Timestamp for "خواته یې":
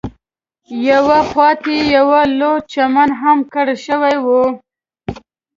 1.29-1.81